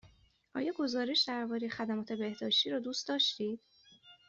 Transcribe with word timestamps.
آیا 0.55 0.73
گزارش 0.77 1.23
درباره 1.27 1.69
خدمات 1.69 2.11
بهداشتی 2.13 2.69
را 2.69 2.79
دوست 2.79 3.07
داشتید؟ 3.07 3.59